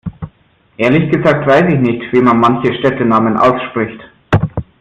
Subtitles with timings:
[0.77, 4.01] Ehrlich gesagt weiß ich nicht wie man manche Städtenamen ausspricht.